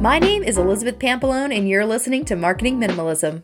My 0.00 0.18
name 0.18 0.42
is 0.42 0.56
Elizabeth 0.56 0.98
Pampalone, 0.98 1.54
and 1.54 1.68
you're 1.68 1.84
listening 1.84 2.24
to 2.24 2.34
Marketing 2.34 2.80
Minimalism. 2.80 3.42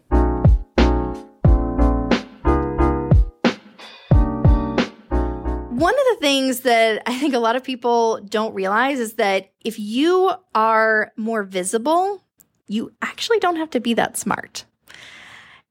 One 5.68 5.94
of 5.94 6.04
the 6.12 6.16
things 6.18 6.60
that 6.60 7.02
I 7.04 7.18
think 7.18 7.34
a 7.34 7.40
lot 7.40 7.56
of 7.56 7.62
people 7.62 8.22
don't 8.22 8.54
realize 8.54 9.00
is 9.00 9.16
that 9.16 9.52
if 9.66 9.78
you 9.78 10.32
are 10.54 11.12
more 11.18 11.42
visible, 11.42 12.24
you 12.68 12.90
actually 13.02 13.38
don't 13.38 13.56
have 13.56 13.68
to 13.72 13.80
be 13.80 13.92
that 13.92 14.16
smart. 14.16 14.64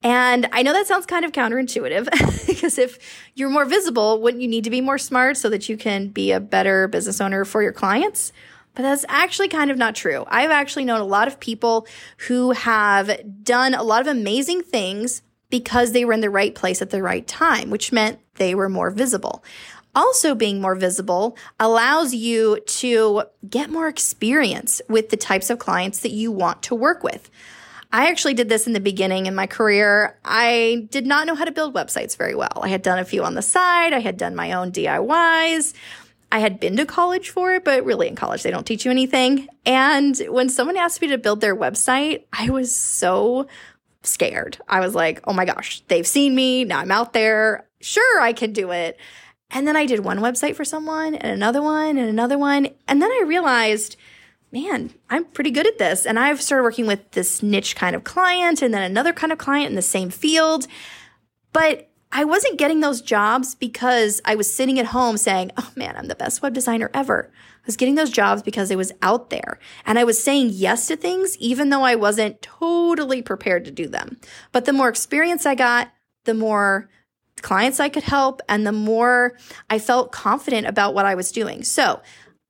And 0.04 0.48
I 0.52 0.62
know 0.62 0.72
that 0.72 0.86
sounds 0.86 1.08
kind 1.08 1.26
of 1.26 1.32
counterintuitive 1.32 2.46
because 2.46 2.78
if 2.78 3.00
you're 3.34 3.50
more 3.50 3.66
visible, 3.66 4.22
wouldn't 4.22 4.44
you 4.44 4.48
need 4.48 4.66
to 4.66 4.70
be 4.70 4.82
more 4.82 5.00
smart 5.00 5.38
so 5.38 5.50
that 5.50 5.68
you 5.68 5.78
can 5.78 6.10
be 6.10 6.32
a 6.32 6.40
better 6.40 6.88
business 6.88 7.20
owner 7.20 7.44
for 7.44 7.64
your 7.64 7.74
clients? 7.74 8.32
But 8.76 8.84
that's 8.84 9.06
actually 9.08 9.48
kind 9.48 9.72
of 9.72 9.78
not 9.78 9.96
true. 9.96 10.26
I've 10.28 10.52
actually 10.52 10.86
known 10.86 11.00
a 11.00 11.06
lot 11.06 11.28
of 11.28 11.40
people 11.40 11.88
who 12.28 12.52
have 12.52 13.44
done 13.44 13.74
a 13.74 13.84
lot 13.84 14.02
of 14.02 14.08
amazing 14.08 14.62
things 14.62 15.22
because 15.50 15.92
they 15.92 16.06
were 16.06 16.14
in 16.14 16.22
the 16.22 16.30
right 16.30 16.54
place 16.54 16.82
at 16.82 16.90
the 16.90 17.02
right 17.02 17.26
time, 17.26 17.70
which 17.70 17.92
meant 17.92 18.20
they 18.36 18.54
were 18.54 18.70
more 18.70 18.92
visible. 18.92 19.44
Also, 19.96 20.36
being 20.36 20.60
more 20.60 20.76
visible 20.76 21.38
allows 21.58 22.14
you 22.14 22.60
to 22.66 23.24
get 23.50 23.70
more 23.70 23.88
experience 23.88 24.82
with 24.90 25.10
the 25.10 25.18
types 25.18 25.50
of 25.50 25.58
clients 25.58 26.00
that 26.02 26.12
you 26.12 26.32
want 26.32 26.62
to 26.64 26.76
work 26.76 27.02
with. 27.02 27.30
I 27.94 28.10
actually 28.10 28.34
did 28.34 28.50
this 28.50 28.68
in 28.68 28.74
the 28.74 28.82
beginning 28.82 29.26
in 29.26 29.36
my 29.36 29.48
career. 29.48 30.18
I 30.26 30.88
did 30.92 31.06
not 31.06 31.28
know 31.28 31.36
how 31.36 31.46
to 31.46 31.52
build 31.52 31.74
websites 31.74 32.18
very 32.18 32.36
well. 32.36 32.60
I 32.62 32.68
had 32.68 32.82
done 32.82 33.00
a 33.00 33.06
few 33.06 33.24
on 33.24 33.36
the 33.36 33.42
side, 33.42 33.94
I 33.94 34.00
had 34.00 34.18
done 34.18 34.36
my 34.36 34.52
own 34.52 34.74
DIYs. 34.74 35.74
I 36.36 36.40
had 36.40 36.60
been 36.60 36.76
to 36.76 36.86
college 36.86 37.30
for 37.30 37.54
it, 37.54 37.64
but 37.64 37.86
really 37.86 38.10
in 38.10 38.18
college, 38.18 38.44
they 38.44 38.52
don't 38.52 38.68
teach 38.68 38.84
you 38.84 38.92
anything. 38.92 39.48
And 39.66 40.18
when 40.28 40.50
someone 40.50 40.76
asked 40.76 41.02
me 41.02 41.08
to 41.08 41.18
build 41.18 41.40
their 41.40 41.56
website, 41.56 42.26
I 42.34 42.50
was 42.50 42.76
so 42.76 43.48
scared. 44.04 44.58
I 44.68 44.82
was 44.82 44.94
like, 44.94 45.22
oh 45.24 45.32
my 45.32 45.46
gosh, 45.46 45.82
they've 45.88 46.06
seen 46.06 46.36
me. 46.36 46.66
Now 46.66 46.80
I'm 46.80 46.92
out 46.92 47.14
there. 47.14 47.70
Sure, 47.80 48.20
I 48.20 48.34
can 48.34 48.52
do 48.52 48.72
it. 48.72 49.00
And 49.50 49.66
then 49.66 49.78
I 49.78 49.86
did 49.86 50.02
one 50.02 50.20
website 50.20 50.58
for 50.58 50.66
someone 50.66 51.16
and 51.16 51.32
another 51.32 51.62
one 51.62 51.98
and 51.98 52.10
another 52.10 52.38
one. 52.38 52.68
And 52.86 53.02
then 53.02 53.12
I 53.12 53.24
realized, 53.26 53.96
man, 54.52 54.94
I'm 55.10 55.24
pretty 55.24 55.52
good 55.52 55.68
at 55.68 55.78
this. 55.78 56.06
And 56.06 56.20
I've 56.20 56.42
started 56.42 56.64
working 56.64 56.86
with 56.86 57.12
this 57.12 57.42
niche 57.44 57.78
kind 57.78 57.96
of 57.96 58.04
client 58.04 58.62
and 58.62 58.74
then 58.74 58.82
another 58.82 59.14
kind 59.14 59.32
of 59.32 59.38
client 59.38 59.70
in 59.70 59.76
the 59.76 59.82
same 59.82 60.10
field. 60.10 60.68
But 61.54 61.90
I 62.18 62.24
wasn't 62.24 62.58
getting 62.58 62.80
those 62.80 63.02
jobs 63.02 63.56
because 63.56 64.22
I 64.24 64.36
was 64.36 64.52
sitting 64.52 64.80
at 64.80 64.86
home 64.86 65.18
saying, 65.18 65.52
oh 65.58 65.70
man, 65.76 65.98
I'm 65.98 66.08
the 66.08 66.16
best 66.16 66.42
web 66.42 66.54
designer 66.54 66.90
ever. 66.94 67.30
I 67.30 67.62
was 67.66 67.76
getting 67.76 67.96
those 67.96 68.10
jobs 68.10 68.42
because 68.42 68.72
I 68.72 68.76
was 68.76 68.94
out 69.02 69.32
there 69.32 69.60
and 69.86 70.00
I 70.00 70.06
was 70.06 70.24
saying 70.24 70.52
yes 70.54 70.88
to 70.88 70.96
things 70.96 71.36
even 71.40 71.72
though 71.72 71.84
I 71.84 71.96
wasn't 71.96 72.42
totally 72.42 73.22
prepared 73.22 73.66
to 73.66 73.72
do 73.72 73.90
them. 73.90 74.18
But 74.54 74.64
the 74.64 74.72
more 74.72 74.88
experience 74.88 75.46
I 75.46 75.56
got, 75.56 75.92
the 76.24 76.34
more 76.34 76.90
clients 77.42 77.82
I 77.82 77.90
could 77.90 78.04
help 78.04 78.42
and 78.48 78.66
the 78.66 78.72
more 78.72 79.38
I 79.70 79.78
felt 79.78 80.14
confident 80.14 80.68
about 80.68 80.94
what 80.94 81.06
I 81.06 81.16
was 81.16 81.34
doing. 81.34 81.66
So 81.66 82.02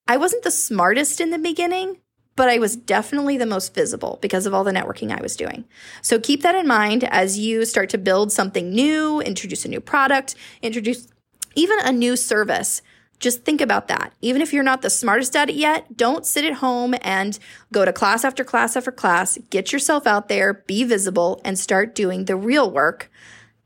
I 0.08 0.18
wasn't 0.18 0.44
the 0.44 0.52
smartest 0.52 1.20
in 1.20 1.32
the 1.32 1.40
beginning, 1.40 1.98
but 2.36 2.50
I 2.50 2.58
was 2.58 2.76
definitely 2.76 3.38
the 3.38 3.46
most 3.46 3.74
visible 3.74 4.20
because 4.22 4.46
of 4.46 4.54
all 4.54 4.64
the 4.64 4.72
networking 4.72 5.18
I 5.18 5.22
was 5.22 5.36
doing. 5.36 5.66
So 6.02 6.20
keep 6.20 6.42
that 6.42 6.56
in 6.56 6.68
mind 6.68 7.06
as 7.06 7.40
you 7.40 7.66
start 7.66 7.90
to 7.92 7.98
build 7.98 8.32
something 8.32 8.70
new, 8.72 9.22
introduce 9.22 9.66
a 9.66 9.70
new 9.70 9.80
product, 9.80 10.36
introduce 10.62 11.08
even 11.56 11.80
a 11.80 11.92
new 11.92 12.18
service. 12.18 12.82
Just 13.20 13.46
think 13.46 13.62
about 13.62 13.88
that. 13.88 14.14
Even 14.22 14.42
if 14.42 14.52
you're 14.52 14.64
not 14.64 14.82
the 14.82 14.90
smartest 14.90 15.36
at 15.38 15.50
it 15.50 15.56
yet, 15.56 15.96
don't 15.96 16.26
sit 16.26 16.44
at 16.44 16.56
home 16.56 16.96
and 17.02 17.40
go 17.72 17.86
to 17.86 17.94
class 17.94 18.26
after 18.26 18.44
class 18.44 18.76
after 18.76 18.92
class. 18.92 19.38
Get 19.50 19.72
yourself 19.72 20.06
out 20.06 20.28
there, 20.28 20.54
be 20.54 20.84
visible, 20.84 21.40
and 21.46 21.58
start 21.58 21.96
doing 21.96 22.26
the 22.26 22.36
real 22.36 22.70
work 22.70 23.10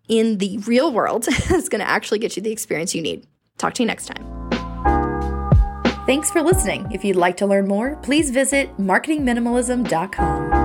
in 0.07 0.37
the 0.37 0.59
real 0.59 0.93
world 0.93 1.23
that's 1.49 1.69
going 1.69 1.81
to 1.81 1.89
actually 1.89 2.19
get 2.19 2.37
you 2.37 2.43
the 2.43 2.51
experience 2.51 2.93
you 2.93 3.01
need. 3.01 3.25
Talk 3.57 3.73
to 3.75 3.83
you 3.83 3.87
next 3.87 4.05
time. 4.05 4.38
Thanks 6.09 6.31
for 6.31 6.41
listening. 6.41 6.91
If 6.91 7.05
you'd 7.05 7.17
like 7.17 7.37
to 7.37 7.45
learn 7.45 7.67
more, 7.67 7.95
please 7.97 8.31
visit 8.31 8.75
marketingminimalism.com. 8.77 10.58